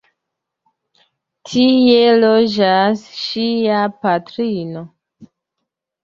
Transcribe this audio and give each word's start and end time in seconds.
Tie 1.49 2.05
loĝas 2.23 3.03
ŝia 3.25 3.81
patrino. 4.05 4.83